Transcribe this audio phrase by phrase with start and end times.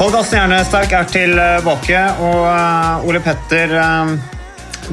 [0.00, 4.12] Podkasten Hjernesterk er tilbake, og eh, Ole Petter eh,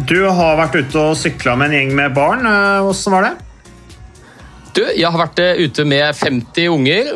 [0.03, 2.43] Du har vært ute og sykla med en gjeng med barn.
[2.43, 3.31] Eh, Hvordan var det?
[4.75, 7.13] Du, jeg har vært ute med 50 unger,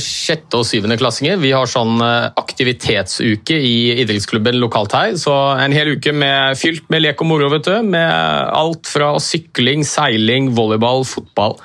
[0.00, 1.42] sjette- og syvendeklassinger.
[1.42, 5.18] Vi har sånn aktivitetsuke i idrettsklubben lokalt her.
[5.18, 7.74] Så en hel uke med, fylt med lek og moro, vet du.
[7.82, 11.58] Med alt fra sykling, seiling, volleyball, fotball.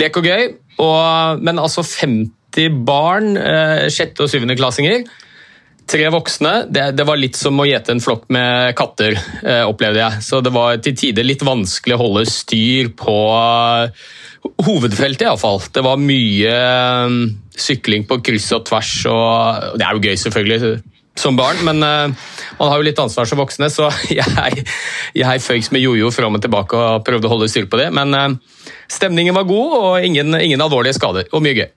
[0.00, 0.52] Lek og gøy.
[0.80, 2.30] Og, men altså 50
[2.84, 5.04] barn, eh, sjette- og syvendeklassinger.
[5.90, 6.66] Tre voksne.
[6.70, 10.22] Det, det var litt som å gjete en flokk med katter, eh, opplevde jeg.
[10.22, 13.90] Så det var til tider litt vanskelig å holde styr på eh,
[14.62, 15.60] hovedfeltet, iallfall.
[15.72, 16.54] Det var mye
[17.56, 20.78] sykling på kryss og tvers, og det er jo gøy, selvfølgelig,
[21.20, 22.14] som barn, men man
[22.70, 24.64] har jo litt ansvar som voksne, så jeg,
[25.12, 27.90] jeg føyks med jojo fram og tilbake og prøvde å holde styr på det.
[27.92, 28.38] Men
[28.88, 31.68] stemningen var god, og ingen, ingen alvorlige skader, og mye gøy.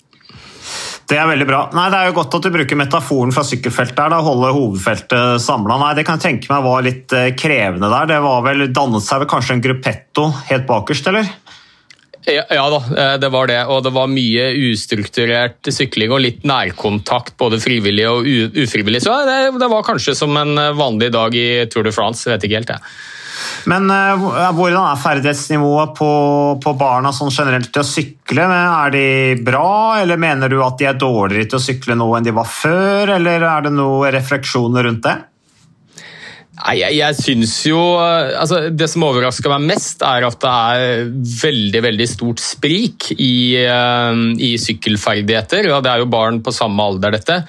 [1.09, 1.61] Det er veldig bra.
[1.75, 5.43] Nei, Det er jo godt at du bruker metaforen fra sykkelfeltet her, da, holde hovedfeltet
[5.43, 5.79] samla.
[5.97, 8.09] Det kan jeg tenke meg var litt eh, krevende der.
[8.13, 11.27] Det var vel, dannet seg vel kanskje en gruppetto helt bakerst, eller?
[12.23, 13.59] Ja, ja da, eh, det var det.
[13.67, 18.29] Og det var mye ustrukturert sykling og litt nærkontakt, både frivillig og
[18.63, 19.03] ufrivillig.
[19.03, 22.29] Så det, det var kanskje som en eh, vanlig dag i Tour de France.
[22.31, 22.95] Vet ikke helt, jeg.
[23.71, 24.23] Men eh,
[24.55, 26.11] hvordan er ferdighetsnivået på,
[26.63, 28.47] på barna sånn generelt til å sykle?
[28.53, 29.05] Er de
[29.43, 32.49] bra, eller mener du at de er dårligere til å sykle nå enn de var
[32.49, 35.19] før, eller er det noen refleksjoner rundt det?
[36.53, 40.51] Nei, jeg, jeg synes jo eh, altså, Det som overrasker meg mest, er at det
[40.53, 45.71] er veldig veldig stort sprik i, eh, i sykkelferdigheter.
[45.71, 47.41] Ja, det er jo barn på samme alder, dette.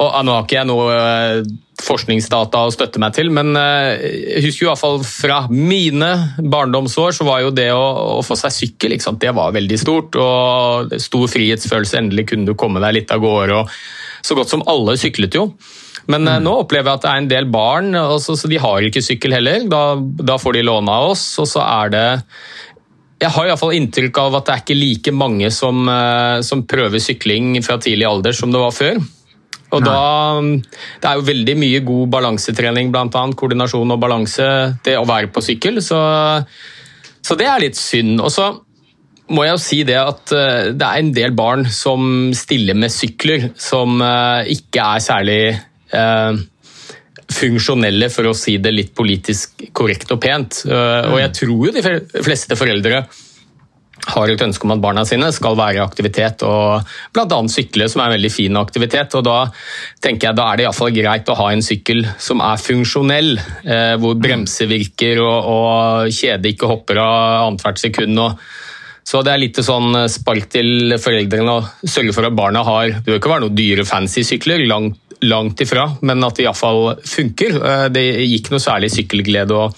[0.00, 1.50] Og Nå har ikke jeg noe eh,
[1.82, 4.04] forskningsdata å støtte meg til, men eh,
[4.38, 7.82] jeg husker jo i hvert fall fra mine barndomsår så var jo det å,
[8.16, 10.16] å få seg sykkel det var veldig stort.
[10.16, 12.00] og Stor frihetsfølelse.
[12.00, 13.62] Endelig kunne du komme deg litt av gårde.
[13.62, 15.50] og Så godt som alle syklet jo.
[16.10, 16.42] Men mm.
[16.42, 19.36] nå opplever jeg at det er en del barn, altså, så de har ikke sykkel
[19.36, 19.68] heller.
[19.70, 22.06] Da, da får de låne av oss, og så er det
[23.22, 26.64] jeg har i fall inntrykk av at det er ikke like mange som, eh, som
[26.66, 28.98] prøver sykling fra tidlig alder som det var før.
[29.72, 29.94] Og da,
[31.00, 33.08] Det er jo veldig mye god balansetrening, bl.a.
[33.38, 34.48] koordinasjon og balanse,
[34.84, 35.80] det å være på sykkel.
[35.84, 35.98] Så,
[37.24, 38.20] så det er litt synd.
[38.20, 38.50] Og så
[39.32, 42.92] må jeg jo si det at eh, det er en del barn som stiller med
[42.92, 45.40] sykler, som eh, ikke er særlig
[45.96, 46.40] eh,
[47.32, 50.64] funksjonelle, for å si det litt politisk korrekt og pent.
[50.68, 51.84] Eh, Og jeg tror jo de
[52.26, 53.06] fleste foreldre
[54.10, 57.38] har et ønske om at barna sine skal være i aktivitet, og bl.a.
[57.52, 59.14] sykle, som er en veldig fin aktivitet.
[59.18, 59.36] og Da
[60.02, 62.60] tenker jeg da er det i hvert fall greit å ha en sykkel som er
[62.62, 68.18] funksjonell, eh, hvor bremse virker og, og kjede ikke hopper av annethvert sekund.
[68.18, 68.38] og
[69.02, 73.08] så det er litt sånn spark til foreldrene å sørge for at barna har Det
[73.08, 77.58] bør ikke være noen dyre fancy sykler, langt, langt ifra, men at det iallfall funker.
[77.58, 79.70] Eh, Det gikk noe særlig sykkelglede å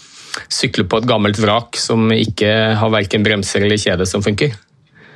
[0.52, 2.50] sykle på et gammelt vrak som ikke
[2.80, 4.54] har verken bremser eller kjede som funker.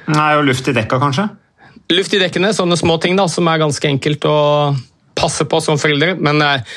[0.09, 1.29] Nei, og luft i dekka, kanskje?
[1.93, 4.39] Luft i dekkene, sånne små ting da, som er ganske enkelt å
[5.19, 6.15] passe på som foreldre.
[6.21, 6.77] Men eh,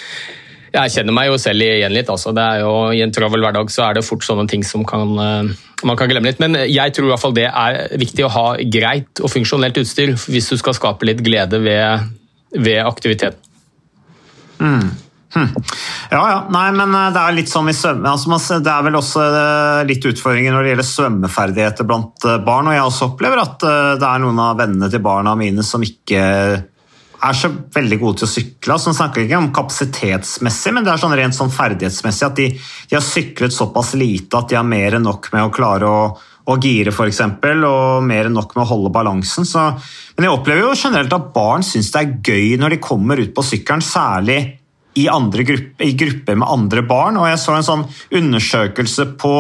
[0.72, 2.10] jeg kjenner meg jo selv igjen litt.
[2.12, 2.34] Altså.
[2.36, 5.14] Det er jo, I en travel hverdag så er det fort sånne ting som kan,
[5.20, 6.42] eh, man kan glemme litt.
[6.44, 10.16] Men jeg tror i hvert fall det er viktig å ha greit og funksjonelt utstyr
[10.32, 12.12] hvis du skal skape litt glede ved,
[12.56, 13.48] ved aktiviteten.
[16.12, 16.40] Ja, ja.
[16.52, 18.12] Nei, men eh, det er litt sånn i svømme...
[18.12, 22.68] Altså, det er vel også eh, litt utfordringer når det gjelder svømmeferdigheter blant eh, barn.
[22.68, 23.64] Og jeg også opplever at
[24.02, 26.26] det er noen av vennene til barna mine som ikke
[27.22, 28.76] er så veldig gode til å sykle.
[28.76, 32.98] Altså, snakker ikke om kapasitetsmessig, men det er sånn rent sånn ferdighetsmessig at de, de,
[32.98, 36.06] har syklet såpass lite at de har mer enn nok med å klare å,
[36.50, 39.48] å gire, f.eks., og mer enn nok med å holde balansen.
[39.48, 39.68] Så,
[40.18, 43.36] men jeg opplever jo generelt at barn syns det er gøy når de kommer ut
[43.38, 44.42] på sykkelen, særlig
[44.94, 47.20] i, grupper, i grupper med andre barn.
[47.20, 49.36] Og jeg så en sånn undersøkelse på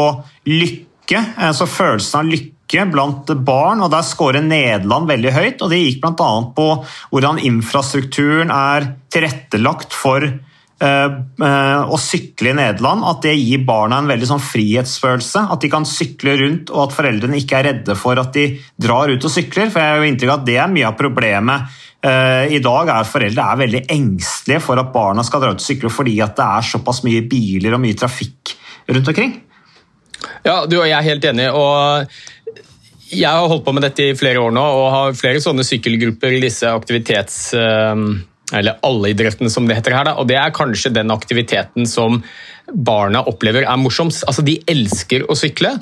[0.50, 5.59] lykke, altså følelsen av lykke blant barn, og der scorer Nederland veldig høyt.
[5.62, 6.30] og Det gikk bl.a.
[6.56, 6.69] på
[7.12, 11.09] hvordan infrastrukturen er tilrettelagt for uh,
[11.44, 13.03] uh, å sykle i Nederland.
[13.12, 15.50] At det gir barna en veldig sånn frihetsfølelse.
[15.51, 19.12] At de kan sykle rundt, og at foreldrene ikke er redde for at de drar
[19.12, 19.68] ut og sykler.
[19.68, 22.89] for jeg har jo inntrykk av at Det er mye av problemet i dag.
[22.89, 26.45] er Foreldre er veldig engstelige for at barna skal dra ut og sykle fordi det
[26.48, 28.56] er såpass mye biler og mye trafikk
[28.89, 29.36] rundt omkring.
[30.45, 31.50] Ja, du og jeg er helt enig.
[31.53, 32.07] og
[33.12, 36.38] jeg har holdt på med dette i flere år nå og har flere sånne sykkelgrupper
[36.38, 37.39] i disse aktivitets...
[38.57, 40.13] Eller alle idrettene, som det heter her.
[40.19, 42.21] Og det er kanskje den aktiviteten som
[42.71, 44.25] barna opplever er morsomst.
[44.27, 45.75] Altså, de elsker å sykle.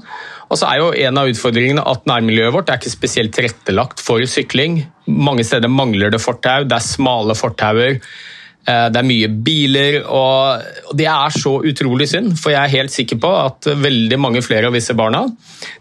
[0.50, 4.24] Og så er jo en av utfordringene at nærmiljøet vårt er ikke spesielt tilrettelagt for
[4.26, 4.82] sykling.
[5.10, 8.00] Mange steder mangler det fortau, det er smale fortauer.
[8.70, 12.34] Eh, det er mye biler, og det er så utrolig synd.
[12.42, 15.26] For jeg er helt sikker på at veldig mange flere av disse barna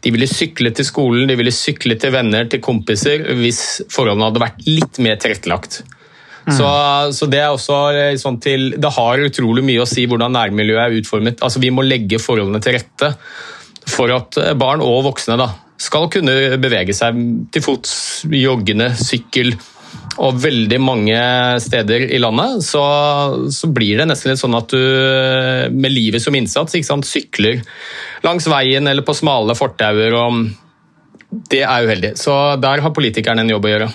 [0.04, 3.62] de ville sykle til skolen, de ville sykle til venner, til kompiser, hvis
[3.92, 5.82] forholdene hadde vært litt mer tilrettelagt.
[6.48, 6.54] Mm.
[6.56, 6.68] Så,
[7.12, 7.78] så, det er også
[8.20, 11.42] sånn til, det har utrolig mye å si hvordan nærmiljøet er utformet.
[11.44, 13.12] Altså, vi må legge forholdene til rette
[13.88, 17.18] for at barn og voksne da, skal kunne bevege seg
[17.54, 17.92] til fots,
[18.32, 19.54] joggende, sykkel
[20.18, 21.18] og veldig mange
[21.62, 22.82] steder i landet så,
[23.54, 27.62] så, blir det nesten litt sånn at du med livet som innsats sant, sykler
[28.26, 30.16] langs veien eller på smale fortauer.
[31.52, 32.12] Det er uheldig.
[32.18, 33.88] Så der har politikerne en jobb å gjøre.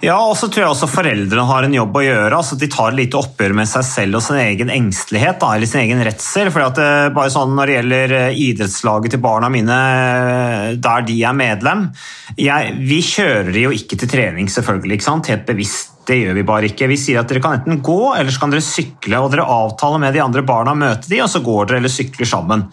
[0.00, 2.32] Ja, og så tror jeg også foreldrene har en jobb å gjøre.
[2.32, 5.82] altså De tar litt oppgjør med seg selv og sin egen engstelighet da, eller sin
[5.82, 6.48] egen redsel.
[6.50, 11.02] for at det, eh, sånn Når det gjelder eh, idrettslaget til barna mine, eh, der
[11.02, 11.92] de er medlem
[12.38, 14.92] jeg, Vi kjører de jo ikke til trening, selvfølgelig.
[14.96, 15.26] ikke sant?
[15.26, 15.90] Helt bevisst.
[16.06, 16.88] Det gjør vi bare ikke.
[16.88, 19.20] Vi sier at dere kan enten gå eller så kan dere sykle.
[19.20, 22.26] og Dere avtaler med de andre barna møte de, og så går dere eller sykler
[22.26, 22.64] sammen.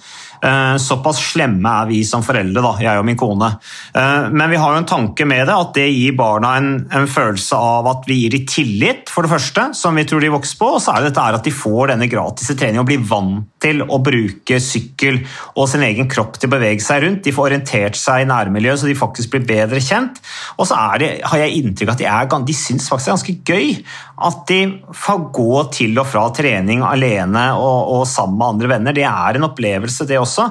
[0.42, 3.50] Eh, såpass slemme er vi som foreldre, da, jeg og min kone.
[3.94, 7.07] Eh, men vi har jo en tanke med det, at det gir barna en, en
[7.10, 10.60] følelse av at vi gir dem tillit, for det første, som vi tror de vokser
[10.60, 10.72] på.
[10.78, 13.81] Og så er det dette at de får denne gratis treningen og blir vant til
[13.81, 15.19] å bruke sykkel
[15.57, 17.24] og sin egen kropp til å bevege seg rundt.
[17.25, 20.22] De får orientert seg i nærmiljøet, så de faktisk blir bedre kjent.
[20.57, 23.16] Og så det, har jeg inntrykk av at de, er, de syns faktisk det er
[23.16, 23.68] ganske gøy
[24.17, 24.59] at de
[24.97, 28.97] får gå til og fra trening alene og, og sammen med andre venner.
[28.97, 30.47] Det er en opplevelse, det også.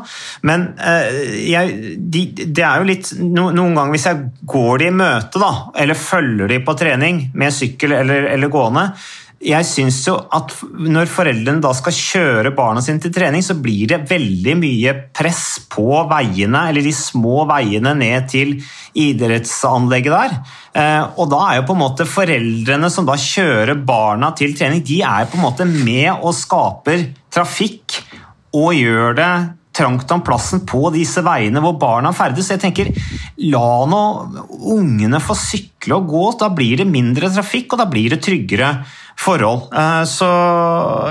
[0.47, 1.19] Men eh,
[1.51, 5.43] jeg, de, det er jo litt no, Noen ganger hvis jeg går de i møte,
[5.43, 5.53] da,
[5.83, 8.89] eller følger de på trening med sykkel eller, eller gående,
[9.37, 13.91] jeg syns jo at når foreldrene da skal kjøre barna sine til trening, så blir
[13.91, 18.55] det veldig mye press på veiene, eller de små veiene ned til
[18.97, 20.39] idrettsanlegget der.
[20.73, 24.81] Eh, og da er jo på en måte foreldrene som da kjører barna til trening,
[24.87, 28.01] de er på en måte med og skaper trafikk
[28.57, 29.33] og gjør det
[29.77, 32.49] trangt om plassen på disse veiene hvor barna ferdes.
[32.53, 32.93] Jeg tenker,
[33.53, 34.03] La nå
[34.73, 38.71] ungene få sykle og gå, da blir det mindre trafikk og da blir det tryggere
[39.21, 39.69] forhold.
[39.73, 40.31] Eh, så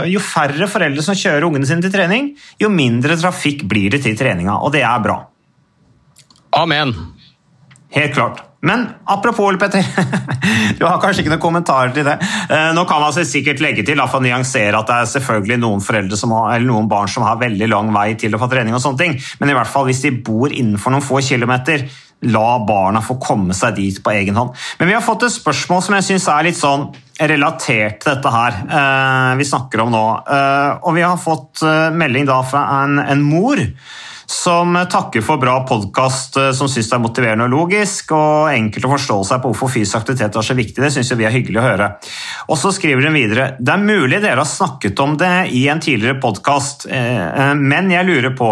[0.10, 4.18] Jo færre foreldre som kjører ungene sine til trening, jo mindre trafikk blir det til
[4.18, 5.22] treninga, og det er bra.
[6.56, 6.94] Amen.
[7.96, 8.44] Helt klart.
[8.66, 9.86] Men apropos, Petter,
[10.80, 12.16] du har kanskje ikke noen kommentarer til det.
[12.50, 15.84] Eh, nå kan man sikkert legge til for å nyansere at det er selvfølgelig noen
[15.86, 18.82] foreldre har, eller noen barn som har veldig lang vei til å få trening, og
[18.82, 19.20] sånne ting.
[19.40, 21.86] men i hvert fall hvis de bor innenfor noen få kilometer,
[22.26, 24.56] la barna få komme seg dit på egen hånd.
[24.80, 26.88] Men vi har fått et spørsmål som jeg syns er litt sånn
[27.22, 30.06] relatert til dette her eh, vi snakker om nå.
[30.26, 31.62] Eh, og vi har fått
[31.94, 33.62] melding da fra en, en mor
[34.26, 38.88] som takker for bra podkast eh, som syns det er motiverende og logisk, og enkelt
[38.88, 40.82] å forstå seg på hvorfor fysisk aktivitet er så viktig.
[40.82, 41.90] Det syns vi er hyggelig å høre.
[42.50, 45.84] Og så skriver hun videre det er mulig dere har snakket om det i en
[45.84, 48.52] tidligere podkast, eh, eh, men jeg lurer på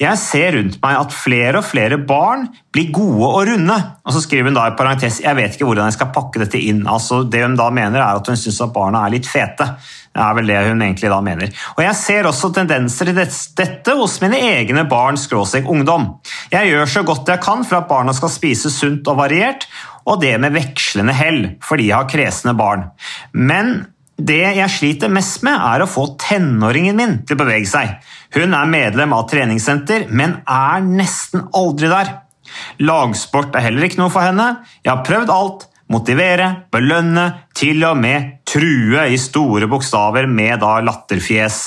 [0.00, 3.76] Jeg ser rundt meg at flere og flere barn blir gode og runde.
[4.04, 6.60] Og så skriver hun da i parentes jeg vet ikke hvordan jeg skal pakke dette
[6.60, 6.82] inn.
[6.90, 9.68] Altså, det hun da mener er at hun syns at barna er litt fete.
[10.14, 11.50] Det er vel det hun egentlig da mener.
[11.74, 13.16] Og Jeg ser også tendenser til
[13.58, 16.06] dette hos mine egne barn skråstrek ungdom.
[16.52, 19.66] Jeg gjør så godt jeg kan for at barna skal spise sunt og variert,
[20.06, 22.86] og det med vekslende hell, fordi jeg har kresne barn.
[23.32, 27.96] Men det jeg sliter mest med, er å få tenåringen min til å bevege seg.
[28.36, 32.20] Hun er medlem av treningssenter, men er nesten aldri der.
[32.86, 34.60] Lagsport er heller ikke noe for henne.
[34.84, 40.78] Jeg har prøvd alt, motivere, belønne, til og med true i store bokstaver med da
[40.84, 41.62] latterfjes,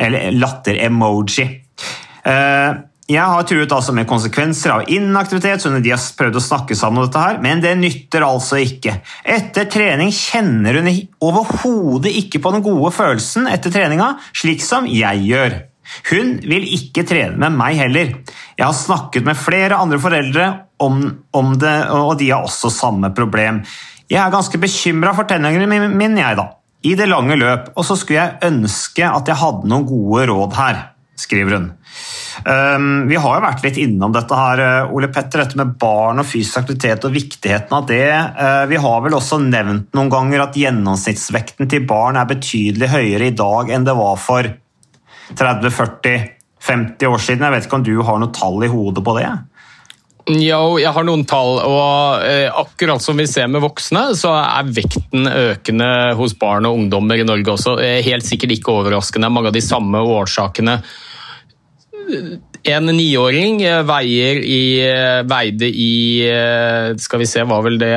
[0.00, 1.48] eller latter-emoji.
[2.26, 6.76] Eh, jeg har truet altså med konsekvenser av inaktivitet, så de har prøvd å snakke
[6.78, 9.00] sammen om dette her, men det nytter altså ikke.
[9.26, 10.90] Etter trening kjenner hun
[11.26, 15.58] overhodet ikke på den gode følelsen etter treninga, slik som jeg gjør.
[16.10, 18.12] Hun vil ikke trene med meg heller.
[18.56, 20.50] Jeg har snakket med flere andre foreldre
[20.82, 21.02] om,
[21.36, 23.62] om det, og de har også samme problem.
[24.10, 26.48] Jeg er ganske bekymra for tennene mine, jeg, da.
[26.82, 27.72] I det lange løp.
[27.76, 30.80] Og så skulle jeg ønske at jeg hadde noen gode råd her,
[31.20, 31.68] skriver hun.
[32.46, 36.22] Um, vi har jo vært litt innom dette her, uh, Ole Petter, dette med barn
[36.22, 38.06] og fysisk aktivitet og viktigheten av det.
[38.38, 43.28] Uh, vi har vel også nevnt noen ganger at gjennomsnittsvekten til barn er betydelig høyere
[43.28, 44.48] i dag enn det var for
[45.38, 47.46] 30-40-50 år siden.
[47.46, 49.28] Jeg vet ikke om du har noe tall i hodet på det?
[50.30, 54.68] Jo, jeg har noen tall, og eh, akkurat som vi ser med voksne, så er
[54.76, 57.78] vekten økende hos barn og ungdommer i Norge også.
[58.04, 59.30] Helt sikkert ikke overraskende.
[59.32, 60.76] Mange av de samme årsakene.
[62.70, 65.92] En niåring eh, veier i, eh, veide i
[67.00, 67.94] Skal vi se, var vel det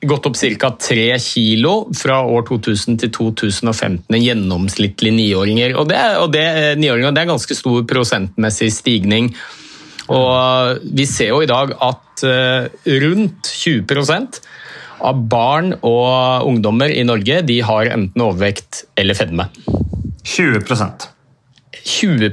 [0.00, 0.70] gått opp ca.
[0.80, 4.04] 3 kilo fra år 2000 til 2015.
[4.08, 5.76] En gjennomsnittlig niåringer.
[5.76, 6.46] Og det, og det,
[6.80, 9.32] niåringer, det er ganske stor prosentmessig stigning.
[10.10, 14.40] Og vi ser jo i dag at rundt 20%
[15.00, 19.48] av barn og ungdommer i Norge de har enten overvekt eller fedme.
[20.24, 21.08] 20%
[21.80, 22.30] 20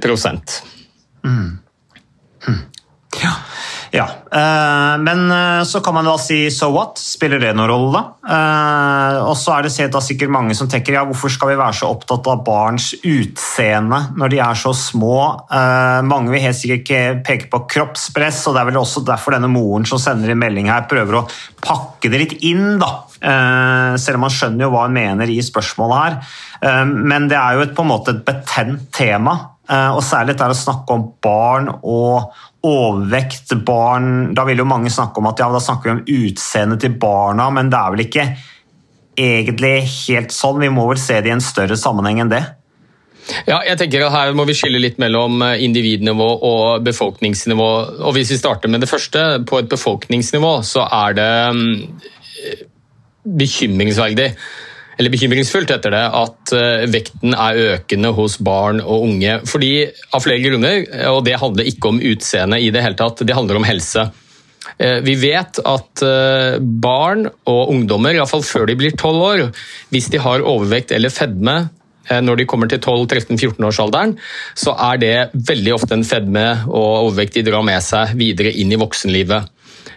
[1.23, 1.57] Mm.
[2.45, 2.59] Hm.
[3.21, 3.31] Ja.
[3.93, 4.05] Ja.
[4.27, 6.99] Uh, men uh, så kan man da si so what?
[6.99, 8.03] Spiller det noen rolle, da?
[8.27, 11.91] Uh, og så er det sikkert mange som tenker ja, hvorfor skal vi være så
[11.93, 15.15] opptatt av barns utseende når de er så små?
[16.07, 19.49] mange vil helt sikkert ikke peke på kroppspress, og det er vel også derfor denne
[19.51, 21.23] moren som sender en melding her, prøver å
[21.63, 22.91] pakke det litt inn, da.
[23.97, 26.17] selv om man skjønner jo hva hun mener i spørsmålet her.
[26.85, 29.37] men det er jo et, på en måte et betent tema.
[29.67, 32.35] Eh, og særlig dette å snakke om barn og
[32.67, 33.51] overvekt.
[33.67, 36.95] Barn, da vil jo mange snakke om at ja, da snakker vi om utseendet til
[36.99, 38.27] barna, men det er vel ikke
[39.17, 39.73] egentlig
[40.07, 40.61] helt sånn.
[40.63, 42.43] Vi må vel se det i en større sammenheng enn det.
[43.43, 47.71] Ja, jeg tenker at Her må vi skille litt mellom eh, individnivå og befolkningsnivå.
[48.07, 51.73] Og Hvis vi starter med det første, på et befolkningsnivå, så er det mm,
[53.43, 54.31] bekymringsverdig
[54.97, 59.39] eller bekymringsfullt etter det, at eh, vekten er økende hos barn og unge.
[59.49, 59.71] Fordi
[60.15, 63.59] Av flere grunner, og det handler ikke om utseende i det hele tatt, det handler
[63.59, 64.07] om helse.
[64.81, 69.47] Eh, vi vet at eh, barn og ungdommer, iallfall før de blir 12 år,
[69.93, 71.67] hvis de har overvekt eller fedme
[72.07, 74.13] når de kommer til 12-13-14-årsalderen,
[74.55, 75.15] så er det
[75.49, 79.49] veldig ofte en fedme og overvekt de drar med seg videre inn i voksenlivet.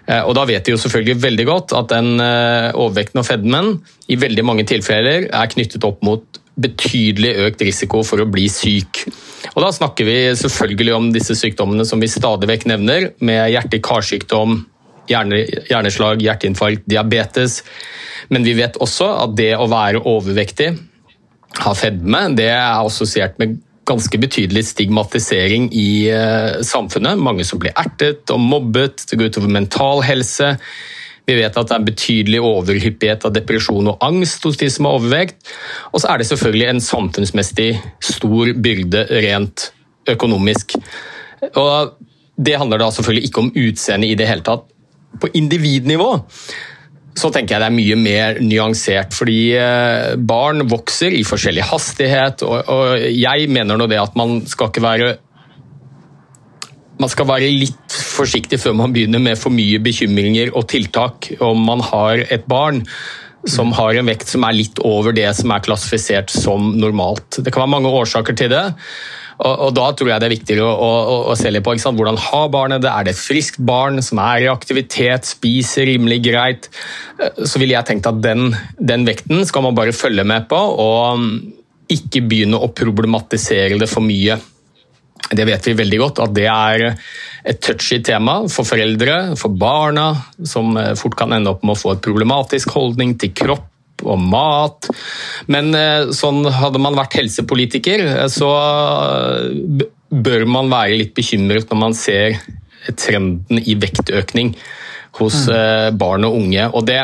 [0.07, 3.73] Eh, og Da vet de jo selvfølgelig veldig godt at den eh, overvekten og fedmen
[4.11, 9.05] i veldig mange tilfeller er knyttet opp mot betydelig økt risiko for å bli syk.
[9.55, 14.61] Og Da snakker vi selvfølgelig om disse sykdommene som vi stadig vekk nevner, med hjerte-karsykdom,
[15.11, 17.63] hjerneslag, hjerteinfarkt, diabetes.
[18.31, 20.75] Men vi vet også at det å være overvektig,
[21.65, 27.19] ha fedme, det er assosiert med ganske betydelig stigmatisering i eh, samfunnet.
[27.19, 30.55] Mange som blir ertet og mobbet, det går utover mental helse.
[31.29, 34.89] Vi vet at det er en betydelig overhyppighet av depresjon og angst hos de som
[34.89, 35.53] har overvekt.
[35.93, 37.71] Og så er det selvfølgelig en samfunnsmessig
[38.03, 39.71] stor byrde rent
[40.11, 40.75] økonomisk.
[41.55, 41.95] Og
[42.41, 44.67] det handler da selvfølgelig ikke om utseende i det hele tatt.
[45.21, 46.11] På individnivå
[47.19, 49.15] så tenker jeg det er mye mer nyansert.
[49.17, 54.71] Fordi eh, barn vokser i forskjellig hastighet, og, jeg mener nå det at man skal
[54.71, 55.17] ikke være
[57.01, 61.63] man skal være litt forsiktig før man begynner med for mye bekymringer og tiltak om
[61.65, 62.83] man har et barn
[63.49, 67.41] som har en vekt som er litt over det som er klassifisert som normalt.
[67.41, 68.67] Det kan være mange årsaker til det.
[69.41, 71.99] Og, og, Da tror jeg det er viktigere å, å, å se litt på sant,
[71.99, 72.93] hvordan har barnet det.
[72.93, 76.71] Er det et friskt barn som er i aktivitet, spiser rimelig greit?
[77.21, 80.61] Eh, så ville jeg tenkt at den, den vekten skal man bare følge med på,
[80.61, 81.35] og mm,
[81.97, 84.39] ikke begynne å problematisere det for mye.
[85.31, 90.13] Det vet vi veldig godt, at det er et touchy tema for foreldre, for barna,
[90.45, 93.70] som eh, fort kan ende opp med å få et problematisk holdning til kropp
[94.03, 94.91] og mat.
[95.51, 101.71] Men eh, sånn hadde man vært helsepolitiker, eh, så eh, bør man være litt bekymret
[101.71, 102.41] når man ser
[102.99, 104.55] trenden i vektøkning
[105.19, 105.99] hos mm.
[105.99, 106.65] barn og unge.
[106.71, 107.01] Og det,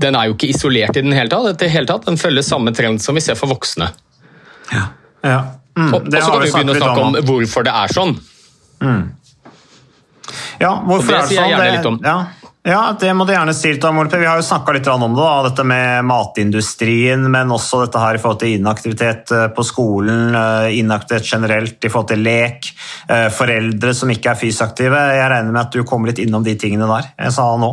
[0.00, 1.58] den er jo ikke isolert i den hele tatt.
[1.60, 2.06] Det hele tatt.
[2.06, 3.90] Den følger samme trend som vi ser for voksne.
[4.72, 4.84] Ja.
[5.26, 5.40] ja.
[5.76, 8.14] Mm, og, og så kan vi begynne å snakke om hvorfor det er sånn.
[8.82, 9.02] Mm.
[10.62, 11.50] Ja, hvorfor det er det sier jeg sånn?
[11.52, 12.00] gjerne litt om.
[12.06, 12.16] Ja.
[12.62, 14.20] Ja, det må du gjerne si litt om, Olpe.
[14.22, 18.14] Vi har jo snakka litt om det, da, dette med matindustrien, men også dette her
[18.14, 22.68] i forhold til inaktivitet eh, på skolen, eh, inaktivitet generelt i forhold til lek,
[23.10, 25.00] eh, foreldre som ikke er fysiaktive.
[25.18, 27.08] Jeg regner med at du kommer litt innom de tingene der.
[27.18, 27.72] Jeg sa nå.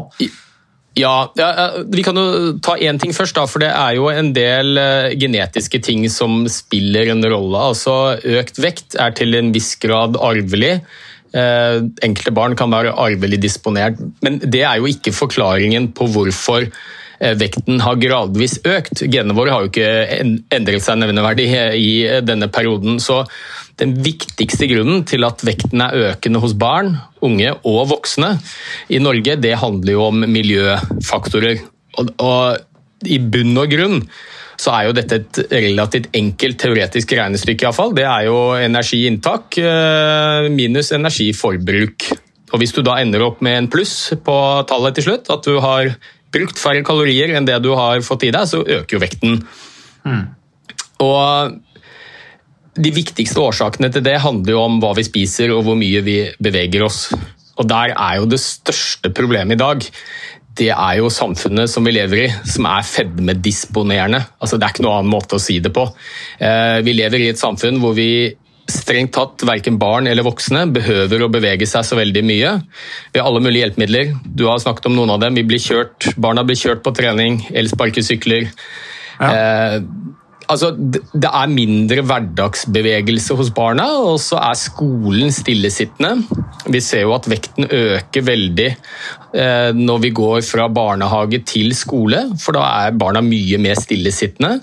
[0.98, 4.34] Ja, ja, Vi kan jo ta én ting først, da, for det er jo en
[4.34, 4.74] del
[5.22, 7.62] genetiske ting som spiller en rolle.
[7.62, 10.80] Altså, Økt vekt er til en viss grad arvelig.
[11.30, 16.66] Eh, enkelte barn kan være arvelig disponert, men det er jo ikke forklaringen på hvorfor
[16.66, 19.04] eh, vekten har gradvis økt.
[19.06, 21.92] Genene våre har jo ikke endret seg nevneverdig i
[22.26, 23.00] denne perioden.
[23.04, 23.26] så
[23.80, 28.34] den viktigste grunnen til at vekten er økende hos barn, unge og voksne
[28.92, 31.62] i Norge, det handler jo om miljøfaktorer.
[32.00, 34.02] Og, og i bunn og grunn
[34.60, 37.70] så er jo dette et relativt enkelt teoretisk regnestykke.
[37.70, 37.94] I fall.
[37.96, 42.10] Det er jo energiinntak eh, minus energiforbruk.
[42.50, 44.36] Og Hvis du da ender opp med en pluss på
[44.68, 45.94] tallet til slutt, at du har
[46.34, 49.42] brukt færre kalorier enn det du har fått i deg, så øker jo vekten.
[50.04, 50.24] Mm.
[51.08, 51.58] Og
[52.80, 56.20] De viktigste årsakene til det handler jo om hva vi spiser og hvor mye vi
[56.40, 57.08] beveger oss.
[57.60, 59.88] Og Der er jo det største problemet i dag
[60.60, 64.22] det er jo samfunnet som vi lever i, som er fedmedisponerende.
[64.42, 65.86] Altså, det er ikke noen annen måte å si det på.
[66.44, 68.10] Eh, vi lever i et samfunn hvor vi
[68.70, 72.52] strengt tatt verken barn eller voksne behøver å bevege seg så veldig mye.
[73.14, 74.14] Vi har alle mulige hjelpemidler.
[74.26, 75.40] Du har snakket om noen av dem.
[75.40, 78.50] Vi blir kjørt, barna blir kjørt på trening, elsparkesykler.
[79.20, 79.32] Ja.
[79.32, 79.80] Eh,
[80.50, 86.26] altså, det er mindre hverdagsbevegelse hos barna, og så er skolen stillesittende.
[86.70, 92.26] Vi ser jo at vekten øker veldig eh, når vi går fra barnehage til skole,
[92.42, 94.60] for da er barna mye mer stillesittende.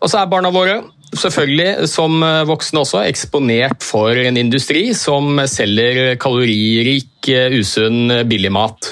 [0.00, 0.82] Og så er barna våre
[1.16, 8.90] selvfølgelig, som voksne også, eksponert for en industri som selger kaloririk, usunn, billig mat.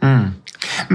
[0.00, 0.30] Mm.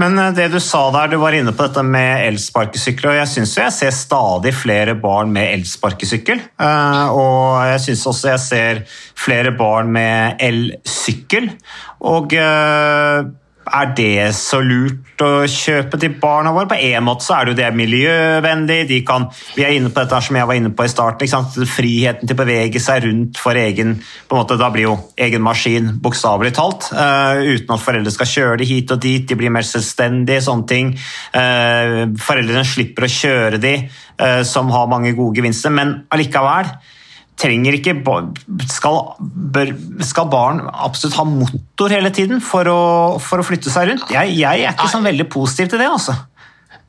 [0.00, 3.12] Men eh, det du sa der, du var inne på dette med elsparkesykler.
[3.14, 6.42] og Jeg syns jeg ser stadig flere barn med elsparkesykkel.
[6.60, 8.84] Eh, og jeg syns også jeg ser
[9.16, 11.50] flere barn med elsykkel.
[12.12, 13.24] Og eh,
[13.66, 16.68] er det så lurt å kjøpe til barna våre?
[16.70, 18.78] På en måte så er det jo det miljøvennlig.
[18.90, 19.26] De kan,
[19.56, 21.50] vi er inne på dette som jeg var inne på i starten.
[21.70, 25.42] Friheten til å bevege seg rundt for egen på en måte, Da blir jo egen
[25.44, 26.90] maskin bokstavelig talt.
[26.92, 29.26] Uh, uten at foreldre skal kjøre de hit og dit.
[29.26, 30.92] De blir mer selvstendige, sånne ting.
[31.34, 33.78] Uh, foreldrene slipper å kjøre de,
[34.22, 35.74] uh, som har mange gode gevinster.
[35.74, 36.70] Men allikevel
[37.36, 37.94] trenger ikke
[38.72, 42.80] skal, bør, skal, barn absolutt ha motor hele tiden for å,
[43.22, 44.08] for å flytte seg rundt?
[44.12, 46.16] Jeg, jeg, er ikke sånn veldig positiv til det, altså.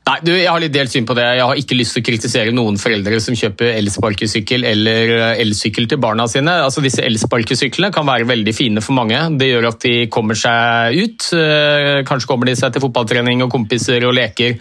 [0.08, 1.26] Nei, du, Jeg har litt delt syn på det.
[1.36, 5.88] Jeg har ikke lyst til å kritisere noen foreldre som kjøper elsparkesykkel eller eh, elsykkel
[5.90, 6.54] til barna sine.
[6.64, 9.20] Altså, Disse elsparkesyklene kan være veldig fine for mange.
[9.40, 11.28] Det gjør at de kommer seg ut.
[11.36, 14.56] Eh, kanskje kommer de seg til fotballtrening og kompiser og leker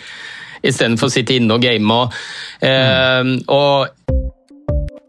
[0.67, 1.95] istedenfor å sitte inne og game.
[1.95, 2.19] Og,
[2.60, 3.34] mm.
[3.54, 4.07] og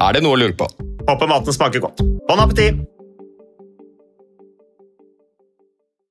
[0.00, 0.68] Er det noe å lure på?
[1.08, 2.00] Håper maten smaker godt.
[2.28, 2.80] Bon appétit!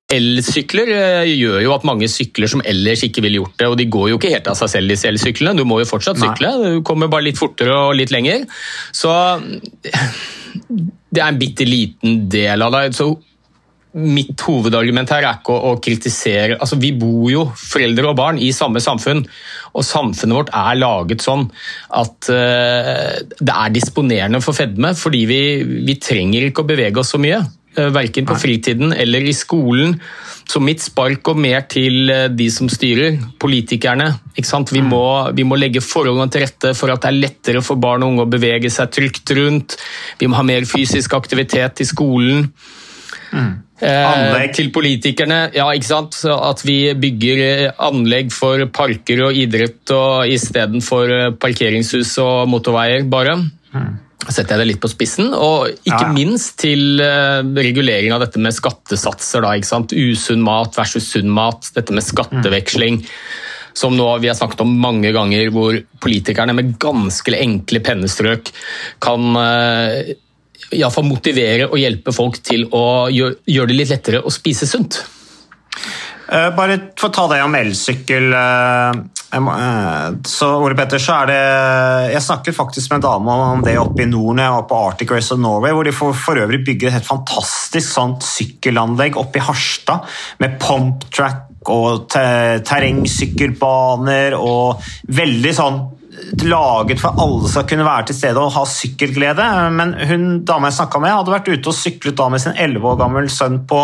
[0.09, 3.85] Elsykler eh, gjør jo at mange sykler som ellers ikke ville gjort det, og de
[3.93, 5.53] går jo ikke helt av seg selv, disse elsyklene.
[5.57, 6.31] Du må jo fortsatt Nei.
[6.31, 8.47] sykle, du kommer bare litt fortere og litt lenger.
[8.89, 9.13] Så
[11.13, 12.87] det er en bitte liten del av det.
[12.97, 13.11] Så
[13.97, 18.37] mitt hovedargument her er ikke å, å kritisere altså Vi bor jo, foreldre og barn,
[18.41, 19.23] i samme samfunn.
[19.73, 21.47] Og samfunnet vårt er laget sånn
[21.97, 24.93] at uh, det er disponerende for fedme.
[24.97, 25.41] Fordi vi,
[25.87, 27.41] vi trenger ikke å bevege oss så mye.
[27.77, 29.97] Uh, Verken på fritiden eller i skolen.
[30.49, 34.07] Så mitt spark går mer til eh, de som styrer, politikerne.
[34.33, 35.03] Vi, må,
[35.37, 38.25] vi må legge forholdene til rette for at det er lettere for barn og unge
[38.25, 39.77] å bevege seg trygt rundt.
[40.17, 42.47] Vi må ha mer fysisk aktivitet i skolen.
[43.79, 44.51] Eh, Anlegg.
[44.57, 46.17] til politikerne, ja, ikke sant?
[46.27, 53.05] At vi bygger eh, anlegg for parker og idrett og istedenfor eh, parkeringshus og motorveier,
[53.09, 53.37] bare.
[54.27, 55.31] Setter jeg det litt på spissen.
[55.33, 56.11] Og ikke Ja.
[56.11, 56.99] minst til
[57.55, 59.41] regulering av dette med skattesatser.
[59.45, 59.93] Da, ikke sant?
[59.95, 61.71] Usunn mat versus sunn mat.
[61.73, 62.99] Dette med skatteveksling.
[63.73, 68.51] Som nå vi har snakket om mange ganger, hvor politikerne med ganske enkle pennestrøk
[68.99, 69.31] kan
[70.71, 74.29] eh, i alle fall motivere og hjelpe folk til å gjøre, det litt lettere å
[74.33, 75.01] spise sunt.
[76.29, 78.91] Eh, Bare for å ta det om elsykkel eh,
[79.33, 81.39] eh, Så Ole Petter, så er det
[82.13, 84.81] Jeg snakket faktisk med en dame om det oppe i nord når jeg var på
[84.91, 89.13] Arctic Race of Norway, hvor de for, for øvrig bygger et helt fantastisk sånt sykkelanlegg
[89.17, 89.99] oppe i Harstad
[90.43, 94.81] med pump track og terrengsykkelbaner og
[95.17, 95.77] veldig sånn
[96.43, 99.49] laget for alle skal kunne være til stede og ha sykkelglede.
[99.75, 102.89] Men hun dama jeg snakka med, hadde vært ute og syklet da med sin 11
[102.91, 103.83] år gammel sønn på,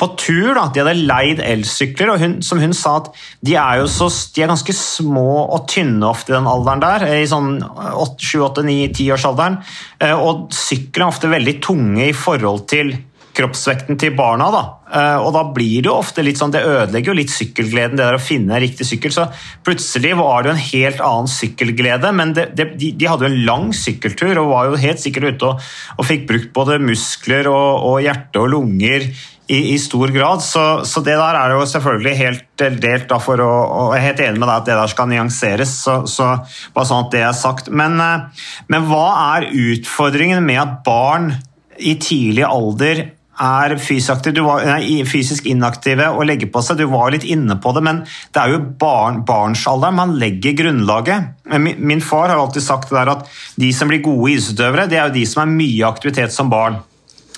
[0.00, 0.52] på tur.
[0.58, 0.66] Da.
[0.72, 3.12] De hadde leid elsykler, og hun, som hun sa at
[3.44, 7.30] de er så, de er ganske små og tynne ofte i den alderen der, i
[7.30, 9.62] sånn 7-8-9-10-årsalderen.
[10.18, 12.96] Og sykler er ofte veldig tunge i forhold til
[13.36, 14.50] kroppsvekten til barna.
[14.52, 14.62] Da.
[14.92, 18.04] Eh, Og da blir det jo ofte litt sånn, det ødelegger jo litt sykkelgleden, det
[18.04, 19.14] der å finne en riktig sykkel.
[19.14, 19.26] Så
[19.64, 23.32] plutselig var det jo en helt annen sykkelglede, men det, det, de, de hadde jo
[23.32, 25.68] en lang sykkeltur og var jo helt sikkert ute og,
[25.98, 29.08] og fikk brukt både muskler og, og hjerte og lunger
[29.52, 30.42] i, i stor grad.
[30.44, 34.06] Så, så det der er jo selvfølgelig helt delt, da, for å, og jeg er
[34.10, 35.72] helt enig med deg at det der skal nyanseres.
[35.84, 36.28] Så, så
[36.74, 37.72] bare sånn at det er sagt.
[37.72, 41.32] Men, eh, men hva er utfordringen med at barn
[41.82, 43.06] i tidlig alder
[43.40, 43.74] er
[44.44, 46.78] var, nei, fysisk inaktive og legger på seg.
[46.78, 51.32] Du var litt inne på det, men det er jo barn, barnsalderen man legger grunnlaget.
[51.56, 55.16] Min, min far har alltid sagt at de som blir gode idrettsutøvere, det er jo
[55.16, 56.82] de som har mye aktivitet som barn.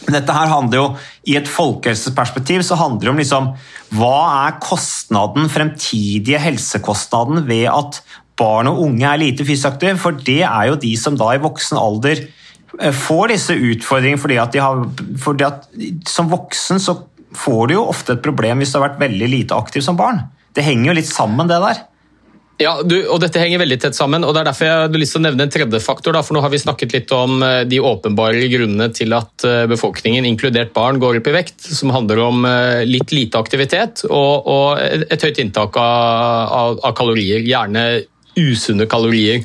[0.04, 0.88] Dette her handler jo,
[1.30, 3.48] I et folkehelseperspektiv så handler det om liksom,
[3.96, 8.02] hva er kostnaden, fremtidige helsekostnaden ved at
[8.36, 9.96] barn og unge er lite fysiaktive?
[10.02, 12.26] For det er jo de som da i voksen alder
[12.94, 14.80] får disse utfordringene fordi at de har
[15.22, 15.66] fordi at
[16.10, 16.96] Som voksen så
[17.34, 20.20] får du jo ofte et problem hvis du har vært veldig lite aktiv som barn.
[20.54, 21.82] Det henger jo litt sammen, det der.
[22.62, 24.22] Ja, du, og Dette henger veldig tett sammen.
[24.22, 26.14] og det er Derfor jeg hadde lyst til å nevne en tredje faktor.
[26.14, 29.64] Da, for Nå har vi snakket litt om eh, de åpenbare grunnene til at eh,
[29.70, 31.66] befolkningen, inkludert barn, går opp i vekt.
[31.66, 36.94] Som handler om eh, litt lite aktivitet og, og et høyt inntak av, av, av
[36.98, 37.42] kalorier.
[37.42, 38.04] Gjerne
[38.38, 39.42] usunne kalorier.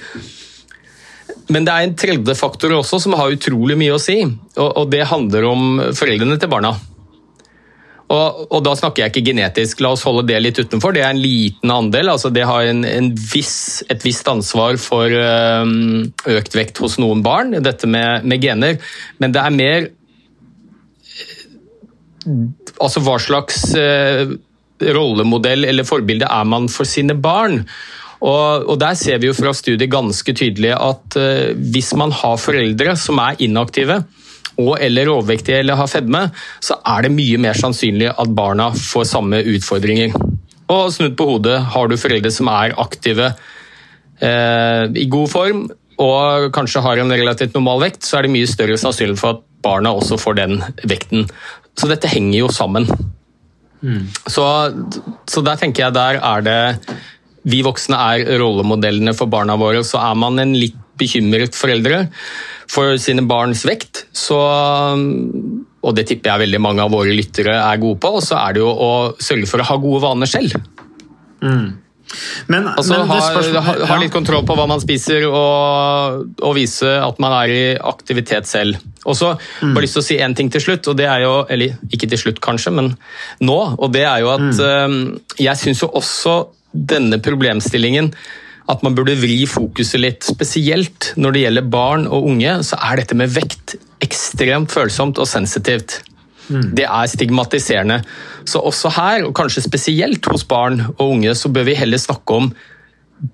[1.49, 4.21] Men det er en tredje faktor også som har utrolig mye å si,
[4.55, 6.75] og, og det handler om foreldrene til barna.
[8.09, 10.95] Og, og, da snakker jeg ikke genetisk, la oss holde det litt utenfor.
[10.95, 12.09] Det er en liten andel.
[12.09, 15.13] altså Det har en, en viss, et visst ansvar for
[16.33, 18.81] økt vekt hos noen barn, dette med, med, gener.
[19.21, 19.89] Men det er mer
[22.79, 24.29] Altså hva slags uh,
[24.83, 27.63] rollemodell eller forbilde er man for sine barn?
[28.19, 32.39] Og, og, Der ser vi jo fra studiet ganske tydelig at uh, hvis man har
[32.41, 34.03] foreldre som er inaktive,
[34.59, 36.25] og eller overvektige eller har fedme,
[36.59, 40.11] så er det mye mer sannsynlig at barna får samme utfordringer.
[40.69, 46.49] Og snudd på hodet, har du foreldre som er aktive uh, i god form, og
[46.55, 49.91] kanskje har en relativt normal vekt, så er det mye større sannsynlighet for at barna
[49.95, 51.25] også får den vekten.
[51.75, 52.87] Så dette henger jo sammen.
[53.79, 54.07] Mm.
[54.27, 54.45] Så,
[55.27, 56.59] så der tenker jeg der er det
[57.49, 62.05] vi voksne er rollemodellene for barna våre, så er man en litt bekymret foreldre
[62.69, 64.39] for sine barns vekt, så
[65.79, 68.57] og det tipper jeg veldig mange av våre lyttere er gode på, og så er
[68.57, 68.91] det jo å
[69.23, 70.57] sørge for å ha gode vaner selv.
[71.39, 71.77] Mm.
[72.49, 73.17] Men, altså, men ha,
[73.61, 77.63] ha, ha, litt kontroll på hva man spiser, og, og, vise at man er i
[77.77, 78.79] aktivitet selv.
[79.05, 79.75] Og så mm.
[79.75, 82.09] bare lyst til å si én ting til slutt, og det er jo, eller ikke
[82.09, 82.91] til slutt kanskje, men
[83.45, 83.59] nå.
[83.77, 84.63] Og det er jo at mm.
[84.89, 86.39] um, jeg syns jo også
[86.71, 88.13] denne problemstillingen
[88.69, 90.27] at man burde vri fokuset litt.
[90.27, 95.27] Spesielt når det gjelder barn og unge, så er dette med vekt ekstremt følsomt og
[95.29, 95.99] sensitivt.
[96.49, 96.71] Mm.
[96.77, 97.99] Det er stigmatiserende.
[98.45, 102.37] Så også her, og kanskje spesielt hos barn og unge, så bør vi heller snakke
[102.41, 102.51] om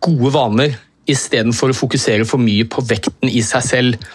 [0.04, 0.78] gode vaner
[1.12, 4.08] istedenfor å fokusere for mye på vekten i seg selv.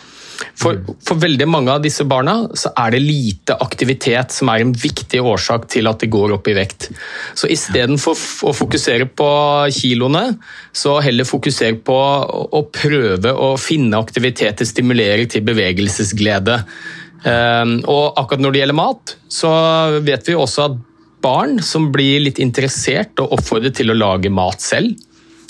[0.61, 4.72] For, for, veldig mange av disse barna så er det lite aktivitet som er en
[4.76, 6.88] viktig årsak til at de går opp i vekt.
[7.37, 8.16] Så istedenfor
[8.48, 9.31] å fokusere på
[9.76, 10.24] kiloene,
[10.72, 11.98] så heller fokusere på
[12.61, 16.61] å prøve å finne aktiviteter stimulere til bevegelsesglede.
[17.29, 19.50] Ehm, og akkurat når det gjelder mat, så
[20.05, 20.81] vet vi også at
[21.20, 24.96] barn som blir litt interessert og oppfordret til å lage mat selv,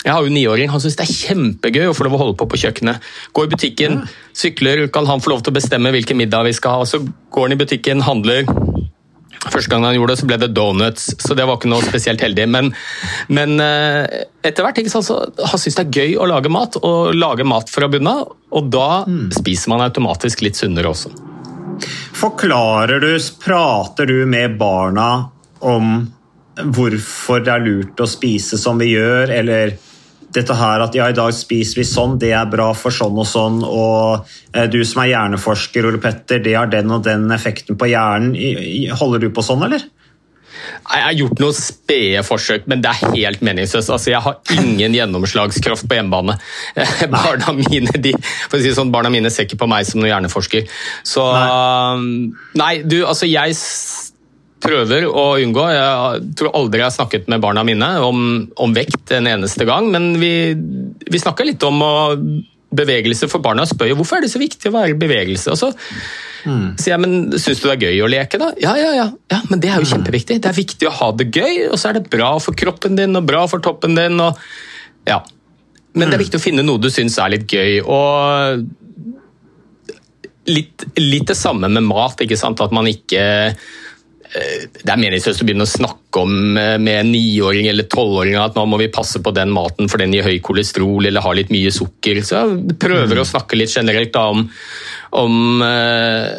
[0.01, 2.47] jeg har jo niåring, han syns det er kjempegøy å få lov å holde på
[2.49, 3.03] på kjøkkenet.
[3.37, 3.99] Gå i butikken,
[4.33, 6.87] sykler, kan han få lov til å bestemme hvilken middag vi skal ha.
[6.89, 8.49] Så går han i butikken, handler.
[9.41, 12.21] Første gang han gjorde det, så ble det donuts, så det var ikke noe spesielt
[12.21, 12.47] heldig.
[12.49, 12.71] Men,
[13.33, 16.77] men eh, etter hvert ikke sant, så han syns det er gøy å lage mat,
[16.81, 18.33] og lage mat fra bunnen av.
[18.57, 19.27] Og da mm.
[19.37, 21.13] spiser man automatisk litt sunnere også.
[22.17, 25.11] Forklarer du, prater du med barna
[25.61, 25.93] om
[26.61, 29.77] hvorfor det er lurt å spise som vi gjør, eller
[30.35, 33.27] dette her at ja, i dag spiser vi sånn, det er bra for sånn og
[33.27, 37.79] sånn, og eh, du som er hjerneforsker, Ole Petter, det har den og den effekten
[37.79, 38.37] på hjernen.
[38.99, 39.89] Holder du på sånn, eller?
[40.61, 43.89] Jeg har gjort noen spede forsøk, men det er helt meningsløst.
[43.93, 46.37] Altså, jeg har ingen gjennomslagskraft på hjemmebane.
[47.15, 48.13] Barna mine, de,
[48.53, 50.67] si sånn, barna mine ser ikke på meg som noen hjerneforsker.
[51.07, 53.57] Så nei, nei du, altså jeg
[54.61, 55.65] prøver å unngå.
[55.73, 58.23] Jeg tror aldri jeg har snakket med barna mine om,
[58.61, 60.33] om vekt en eneste gang, men vi,
[61.07, 61.81] vi snakka litt om
[62.71, 65.51] bevegelse, for barna spør jo hvorfor er det så viktig å være i bevegelse.
[65.51, 65.71] Og så
[66.47, 66.79] mm.
[66.79, 68.51] sier jeg men syns du det er gøy å leke, da?
[68.61, 69.91] Ja, ja, ja, ja, men det er jo mm.
[69.91, 70.39] kjempeviktig.
[70.43, 73.19] Det er viktig å ha det gøy, og så er det bra for kroppen din
[73.19, 74.19] og bra for toppen din.
[74.23, 74.39] Og,
[75.09, 75.19] ja.
[75.91, 76.25] Men det er mm.
[76.25, 77.81] viktig å finne noe du syns er litt gøy.
[77.83, 78.69] og
[80.51, 82.23] Litt, litt, det samme med mat.
[82.23, 82.63] ikke sant?
[82.63, 83.21] At man ikke
[84.31, 88.55] det er meningsløst å begynne å snakke om eh, med en niåring eller tolvåring at
[88.55, 91.51] nå må vi passe på den maten for den gir høy kolesterol eller har litt
[91.51, 92.21] mye sukker.
[92.23, 93.23] Så jeg prøver mm.
[93.23, 94.45] å snakke litt generelt da, om,
[95.19, 96.29] om uh,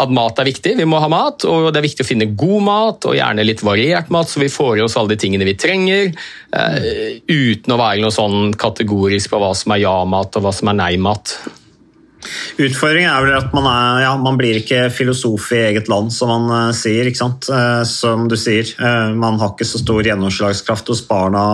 [0.00, 0.72] at mat er viktig.
[0.80, 3.64] Vi må ha mat, og det er viktig å finne god mat og gjerne litt
[3.66, 6.14] variert mat, så vi får i oss alle de tingene vi trenger.
[7.28, 10.80] Uten å være noe sånn kategorisk på hva som er ja-mat og hva som er
[10.80, 11.36] nei-mat.
[12.58, 16.30] Utfordringen er vel at man, er, ja, man blir ikke filosof i eget land, som
[16.32, 17.10] man uh, sier.
[17.10, 21.44] Uh, som du sier, uh, man har ikke så stor gjennomslagskraft hos barna,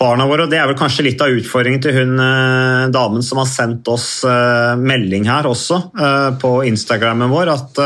[0.00, 0.46] barna våre.
[0.46, 2.16] og Det er vel kanskje litt av utfordringen til hun
[2.92, 4.08] damen som har sendt oss
[4.78, 5.78] melding her også,
[6.40, 7.52] på Instagrammen vår.
[7.54, 7.80] at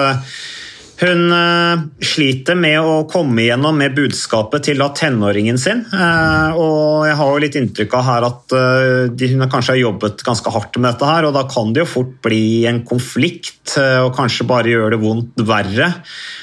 [1.01, 5.83] hun uh, sliter med å komme igjennom med budskapet til da, tenåringen sin.
[5.93, 10.25] Uh, og jeg har jo litt inntrykk av her at uh, hun kanskje har jobbet
[10.27, 14.17] ganske hardt med dette her, og da kan det jo fort bli en konflikt og
[14.17, 15.87] kanskje bare gjøre det vondt verre.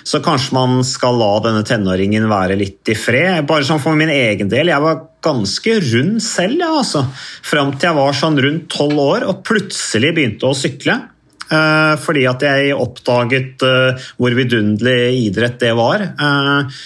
[0.07, 3.43] Så kanskje man skal la denne tenåringen være litt i fred.
[3.49, 7.03] Bare sånn for min egen del, jeg var ganske rund selv, ja, altså.
[7.45, 11.01] Fram til jeg var sånn rundt tolv år og plutselig begynte å sykle.
[11.47, 16.03] Eh, fordi at jeg oppdaget eh, hvor vidunderlig idrett det var.
[16.03, 16.79] Eh,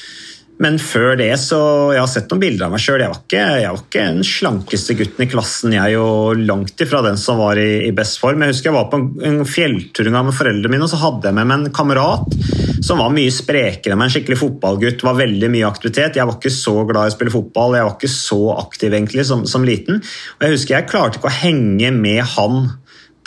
[0.62, 1.60] men før det så
[1.96, 3.02] Jeg har sett noen bilder av meg sjøl.
[3.02, 7.18] Jeg, jeg, var ikke den slankeste gutten i klassen, jeg, er jo langt ifra den
[7.18, 8.44] som var i, i best form.
[8.46, 11.38] Jeg husker jeg var på en, en fjelltur med foreldrene mine, og så hadde jeg
[11.40, 12.38] med meg en kamerat
[12.82, 14.12] som var mye sprekere enn meg.
[14.12, 15.06] En skikkelig fotballgutt.
[15.06, 16.18] Var veldig mye aktivitet.
[16.20, 19.26] Jeg var ikke så glad i å spille fotball, jeg var ikke så aktiv egentlig
[19.32, 20.02] som, som liten.
[20.38, 22.68] Og jeg husker jeg klarte ikke å henge med han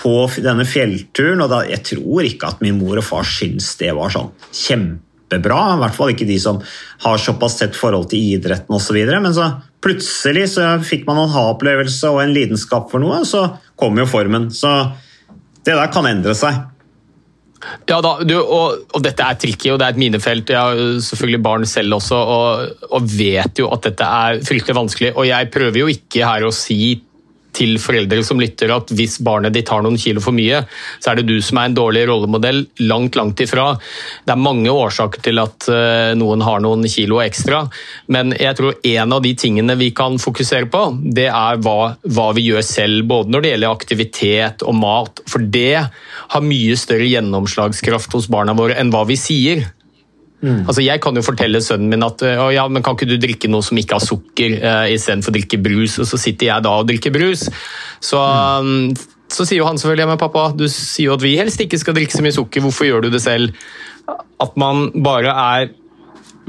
[0.01, 3.93] på denne fjellturen, og da, jeg tror ikke at min mor og far syns det
[3.97, 5.61] var sånn kjempebra.
[5.75, 6.61] I hvert fall ikke de som
[7.05, 8.99] har såpass tett forhold til idretten osv.
[9.15, 9.53] Men så
[9.85, 13.47] plutselig så fikk man en ha-opplevelse og en lidenskap for noe, så
[13.81, 14.51] kom jo formen.
[14.55, 14.73] Så
[15.65, 16.63] det der kan endre seg.
[17.89, 20.51] Ja da, du, og, og, dette er tricky, og det er et minefelt.
[20.53, 25.13] Jeg har selvfølgelig barn selv også, og, og vet jo at dette er fryktelig vanskelig.
[25.17, 26.97] Og jeg prøver jo ikke her å si
[27.55, 30.63] til foreldre som lytter at hvis barnet ditt har noen kilo for mye,
[30.99, 32.65] så er det du som er en dårlig rollemodell.
[32.85, 33.73] Langt, langt ifra.
[34.25, 37.65] Det er mange årsaker til at eh, noen har noen kilo ekstra,
[38.13, 40.85] men jeg tror en av de tingene vi kan fokusere på,
[41.17, 43.07] det er hva, hva vi gjør selv.
[43.11, 45.87] Både når det gjelder aktivitet og mat, for det
[46.35, 49.65] har mye større gjennomslagskraft hos barna våre enn hva vi sier.
[50.45, 50.67] Mm.
[50.69, 53.49] Altså, jeg kan jo fortelle sønnen min at å, ja, men kan ikke du drikke
[53.49, 56.75] noe som ikke har sukker uh, istedenfor å drikke brus, og så sitter jeg da
[56.83, 57.47] og drikker brus.
[58.05, 58.67] Så, mm.
[58.93, 61.81] um, så sier jo han selvfølgelig men pappa, du sier jo at vi helst ikke
[61.81, 63.57] skal drikke så mye sukker, hvorfor gjør du det selv?
[64.43, 65.73] At man bare er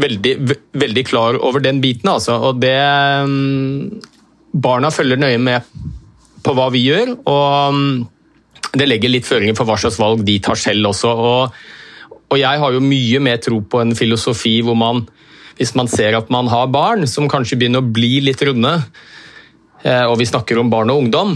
[0.02, 0.34] veldig,
[0.76, 2.36] veldig klar over den biten, altså.
[2.50, 2.76] Og det
[3.24, 3.96] um,
[4.52, 5.72] Barna følger nøye med
[6.44, 7.88] på hva vi gjør, og um,
[8.76, 11.16] det legger litt føringer for hva slags valg de tar selv også.
[11.16, 11.58] og
[12.32, 15.04] og jeg har jo mye mer tro på en filosofi hvor man,
[15.60, 18.78] hvis man ser at man har barn som kanskje begynner å bli litt runde,
[19.84, 21.36] eh, og vi snakker om barn og ungdom,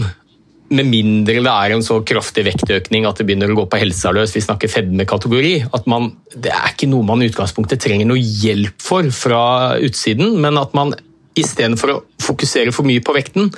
[0.70, 4.12] med mindre det er en så kraftig vektøkning at det begynner å gå på helsa
[4.14, 5.88] løs, vi snakker fedmekategori, at
[6.36, 9.42] det er ikke noe man i utgangspunktet trenger noe hjelp for fra
[9.82, 10.94] utsiden, men at man
[11.38, 13.50] istedenfor å fokusere for mye på vekten,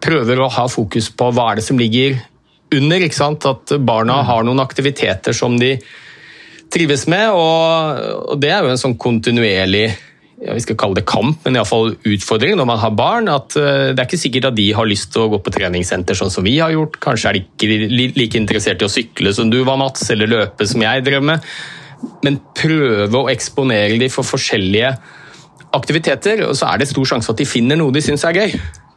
[0.00, 2.16] prøver å ha fokus på hva er det som ligger
[2.74, 3.04] under.
[3.50, 5.74] At barna har noen aktiviteter som de
[6.72, 7.32] trives med.
[7.34, 9.88] Og, og det er jo en sånn kontinuerlig
[10.40, 13.28] ja, vi skal kalle det kamp, men iallfall utfordring når man har barn.
[13.28, 16.16] at uh, Det er ikke sikkert at de har lyst til å gå på treningssenter
[16.16, 16.96] sånn som vi har gjort.
[17.02, 20.68] Kanskje er de ikke like interessert i å sykle som du var, Mats, eller løpe
[20.68, 21.44] som jeg drev med.
[22.24, 24.94] Men prøve å eksponere dem for forskjellige
[25.76, 28.56] aktiviteter, og så er det stor sjanse at de finner noe de syns er gøy.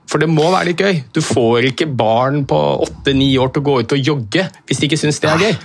[0.10, 1.04] For det må være litt gøy.
[1.16, 2.58] Du får ikke barn på
[2.88, 5.56] åtte-ni år til å gå ut og jogge hvis de ikke syns det er gøy.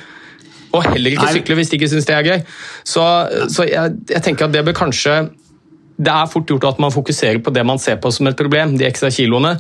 [0.77, 2.41] Og heller ikke sykle hvis de ikke syns det er gøy.
[2.87, 3.05] Så,
[3.53, 5.15] så jeg, jeg, tenker at det bør kanskje
[5.99, 8.77] Det er fort gjort at man fokuserer på det man ser på som et problem,
[8.79, 9.57] de ekstra kiloene,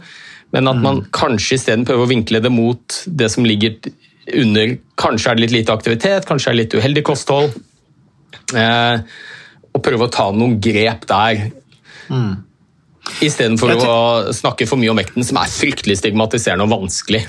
[0.54, 1.08] men at man mm.
[1.12, 3.74] kanskje isteden prøver å vinkle det mot det som ligger
[4.38, 7.56] under Kanskje er det litt lite aktivitet, kanskje er det litt uheldig kosthold.
[8.54, 9.00] Eh,
[9.74, 11.48] og prøve å ta noen grep der.
[12.12, 12.34] Mm.
[13.24, 13.98] Istedenfor å
[14.36, 17.22] snakke for mye om vekten, som er fryktelig stigmatiserende og vanskelig.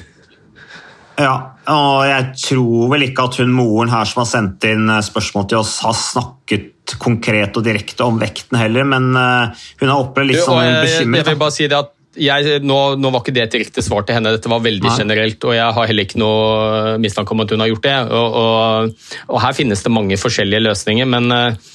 [1.19, 1.35] Ja,
[1.69, 5.47] og jeg tror vel ikke at hun moren her som har sendt inn eh, spørsmål
[5.51, 10.31] til oss, har snakket konkret og direkte om vekten heller, men eh, hun har opplevd
[10.31, 11.23] litt sånn bekymret.
[11.23, 14.03] Jeg vil bare si det at jeg, nå, nå, var ikke det et riktig svar
[14.03, 14.95] til henne, dette var veldig Nei.
[14.97, 15.45] generelt.
[15.45, 17.97] Og jeg har heller ikke noe mistanke om at hun har gjort det.
[18.17, 21.69] Og, og, og her finnes det mange forskjellige løsninger, men uh,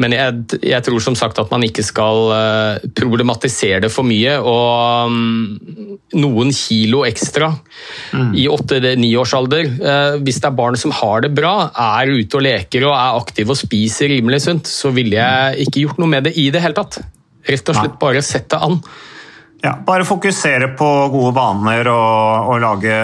[0.00, 4.38] men jeg, jeg, tror som sagt at man ikke skal eh, problematisere det for mye.
[4.40, 8.32] Og um, noen kilo ekstra mm.
[8.40, 12.88] i åtte-niårsalder, uh, hvis det er barn som har det bra, er ute og leker
[12.88, 16.36] og er aktive og spiser rimelig sunt, så ville jeg ikke gjort noe med det
[16.40, 17.02] i det hele tatt.
[17.48, 18.78] Rett og slett bare sett det an.
[19.62, 22.94] Ja, bare fokusere på gode vaner og, og, lage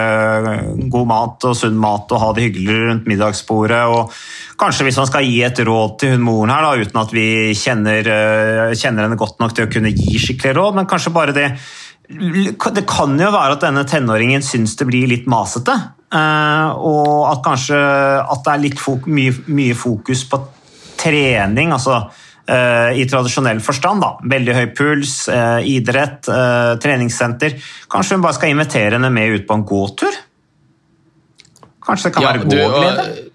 [0.91, 3.79] god mat og sunn mat og ha det hyggelig rundt middagsbordet.
[3.87, 4.11] og
[4.59, 7.27] Kanskje hvis man skal gi et råd til hun moren her, da, uten at vi
[7.55, 11.37] kjenner, eh, kjenner, henne godt nok til å kunne gi skikkelig råd, men kanskje bare
[11.37, 11.47] det
[12.09, 15.75] Det kan jo være at denne tenåringen syns det blir litt masete.
[16.11, 20.41] Eh, og at kanskje at det er litt mye, mye fokus på
[20.99, 21.71] trening.
[21.71, 22.01] altså
[22.49, 24.01] i tradisjonell forstand.
[24.01, 24.15] Da.
[24.35, 27.57] Veldig høy puls, eh, idrett, eh, treningssenter.
[27.91, 30.21] Kanskje hun bare skal invitere henne med ut på en gåtur?
[31.85, 33.29] Kanskje det kan ja, være gåglede?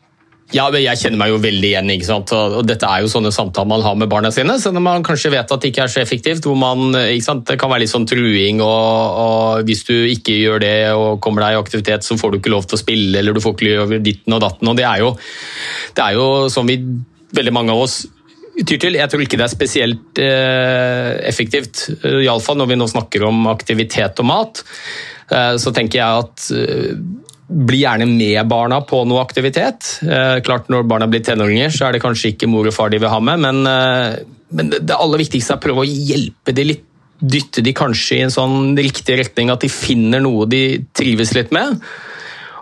[0.54, 1.90] Ja, men Jeg kjenner meg jo veldig igjen.
[1.90, 2.32] ikke sant?
[2.32, 4.58] Og Dette er jo sånne samtaler man har med barna sine.
[4.60, 7.46] så Når man kanskje vet at det ikke er så effektivt, hvor man, ikke sant?
[7.46, 11.42] det kan være litt sånn truing og, og, Hvis du ikke gjør det og kommer
[11.42, 13.78] deg i aktivitet, så får du ikke lov til å spille, eller du får ikke
[13.78, 14.68] lov til ditten og datten.
[14.68, 15.16] og Det er jo,
[15.94, 16.78] det er jo som vi,
[17.34, 18.04] veldig mange av oss
[18.62, 18.98] tyr til.
[19.00, 21.88] Jeg tror ikke det er spesielt eh, effektivt.
[22.04, 24.64] Iallfall når vi nå snakker om aktivitet og mat.
[25.30, 26.94] Eh, så tenker jeg at eh,
[27.44, 29.98] bli gjerne med barna på noe aktivitet.
[30.02, 33.02] Eh, klart Når barna blir tenåringer, så er det kanskje ikke mor og far de
[33.02, 34.24] vil ha med, men, eh,
[34.54, 36.90] men det aller viktigste er å prøve å hjelpe de litt.
[37.24, 41.52] Dytte de kanskje i en sånn riktig retning, at de finner noe de trives litt
[41.54, 41.78] med.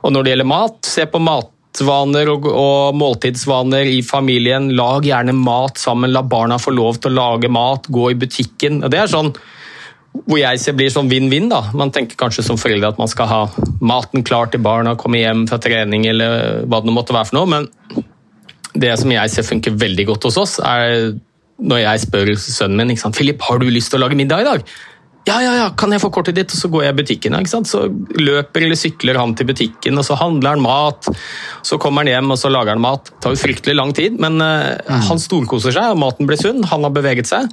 [0.04, 4.70] Og når det gjelder mat, se på mat matvaner og, og måltidsvaner i familien.
[4.76, 8.84] Lag gjerne mat sammen, la barna få lov til å lage mat, gå i butikken.
[8.84, 9.32] Og Det er sånn
[10.12, 11.48] hvor jeg ser blir sånn vinn-vinn.
[11.48, 11.72] da.
[11.72, 13.48] Man tenker kanskje som foreldre at man skal ha
[13.80, 17.48] maten klar til barna, komme hjem fra trening eller hva det måtte være for noe,
[17.48, 17.68] men
[18.74, 21.14] det som jeg ser funker veldig godt hos oss, er
[21.62, 24.44] når jeg spør sønnen min ikke sant, Philip, har du lyst til å lage middag
[24.44, 24.64] i dag.
[25.22, 26.50] Ja, ja, ja, kan jeg få kortet ditt?
[26.50, 27.36] Og så går jeg i butikken.
[27.38, 27.70] ikke sant?
[27.70, 27.84] Så
[28.18, 31.06] løper eller sykler han til butikken, og så handler han mat.
[31.62, 33.12] Så kommer han hjem og så lager han mat.
[33.12, 34.74] Det tar jo fryktelig lang tid, men uh,
[35.06, 36.64] han storkoser seg, og maten blir sunn.
[36.72, 37.46] Han har beveget seg.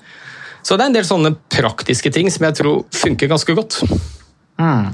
[0.66, 3.78] Så det er en del sånne praktiske ting som jeg tror funker ganske godt.
[4.60, 4.90] Mm.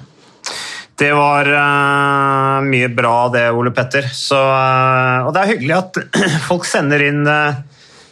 [1.00, 4.08] Det var uh, mye bra det, Ole Petter.
[4.12, 6.04] Så, uh, og det er hyggelig at
[6.50, 7.64] folk sender inn uh,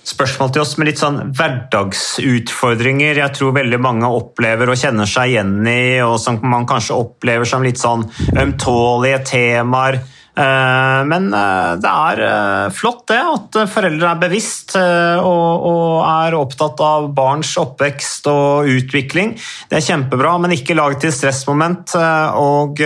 [0.04, 5.36] spørsmål til oss med litt sånn hverdagsutfordringer jeg tror veldig mange opplever og kjenner seg
[5.36, 8.04] igjen i, og som man kanskje opplever som litt sånn
[8.36, 10.04] ømtålige temaer.
[10.34, 18.26] Men det er flott det, at foreldre er bevisst og er opptatt av barns oppvekst
[18.32, 19.36] og utvikling.
[19.70, 21.94] Det er kjempebra, men ikke lag til stressmoment.
[22.42, 22.82] Og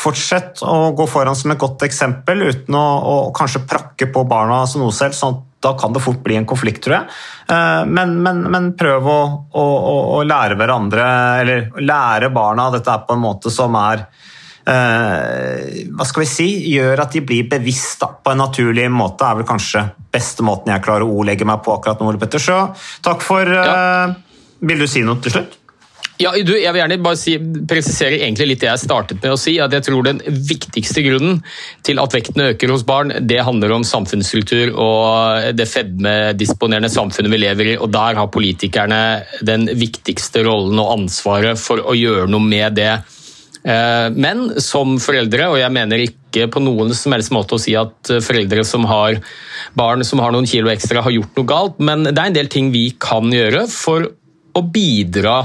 [0.00, 4.80] fortsett å gå foran som et godt eksempel uten å kanskje prakke på barna som
[4.86, 5.12] noe selv.
[5.18, 7.06] sånn at da kan det fort bli en konflikt, tror jeg.
[7.90, 9.64] Men, men, men prøv å, å,
[10.14, 11.06] å, lære hverandre,
[11.40, 14.04] eller lære barna dette er på en måte som er
[14.68, 19.38] hva skal vi si, gjør at de blir bevisst da, på en naturlig måte, er
[19.40, 22.42] vel kanskje beste måten jeg klarer å ordlegge meg på akkurat nå, Ole Petter.
[22.42, 22.60] Så
[23.02, 24.12] takk for ja.
[24.60, 25.58] Vil du si noe til slutt?
[26.18, 27.36] Ja, du, jeg vil gjerne bare si,
[27.70, 29.54] presisere egentlig litt det jeg startet med å si.
[29.62, 31.38] at jeg tror Den viktigste grunnen
[31.86, 37.40] til at vekten øker hos barn, det handler om samfunnsstruktur og det fedmedisponerende samfunnet vi
[37.44, 37.76] lever i.
[37.78, 39.00] og Der har politikerne
[39.46, 42.92] den viktigste rollen og ansvaret for å gjøre noe med det.
[44.18, 48.10] Men som foreldre, og jeg mener ikke på noen som helst måte å si at
[48.24, 49.18] foreldre som har
[49.78, 52.50] barn som har noen kilo ekstra, har gjort noe galt, men det er en del
[52.50, 54.08] ting vi kan gjøre for
[54.58, 55.42] å bidra,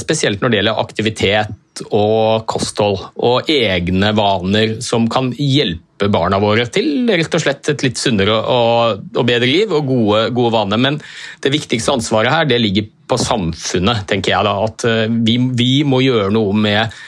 [0.00, 6.66] spesielt når det gjelder aktivitet og kosthold og egne vaner som kan hjelpe barna våre
[6.70, 10.80] til rett og slett et litt sunnere og, bedre liv og gode, gode vaner.
[10.82, 10.98] Men
[11.42, 14.46] det viktigste ansvaret her det ligger på samfunnet, tenker jeg.
[14.46, 14.86] da, At
[15.26, 16.98] vi, vi må gjøre noe med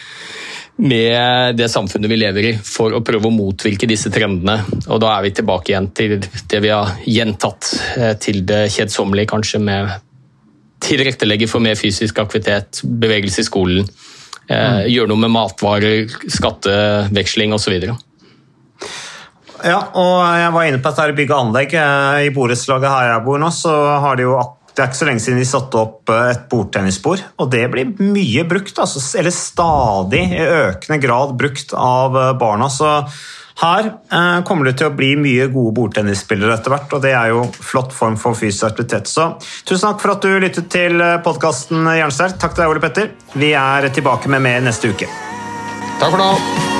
[0.80, 4.62] med det samfunnet vi lever i, for å prøve å motvirke disse trendene.
[4.88, 7.72] Og Da er vi tilbake igjen til det vi har gjentatt,
[8.24, 9.90] til det kjedsommelige kanskje, med
[10.80, 13.90] tilrettelegge for mer fysisk aktivitet, bevegelse i skolen,
[14.50, 17.76] Eh, gjøre noe med matvarer, skatteveksling osv.
[19.60, 21.76] Ja, og jeg var inne på dette bygg og anlegg.
[21.76, 25.20] I borettslaget her jeg bor nå, så har de jo det er ikke så lenge
[25.20, 28.78] siden de satte opp et bordtennisbord, og det blir mye brukt.
[28.80, 32.70] Altså, eller stadig i økende grad brukt av barna.
[32.72, 32.88] Så
[33.60, 37.32] her eh, kommer det til å bli mye gode bordtennisspillere etter hvert, og det er
[37.34, 39.10] jo flott form for fysisk aktivitet.
[39.10, 39.32] Så
[39.68, 42.40] tusen takk for at du lyttet til podkasten Jernsterk.
[42.40, 43.12] Takk til deg, Ole Petter.
[43.36, 45.10] Vi er tilbake med mer neste uke.
[46.00, 46.79] Takk for nå.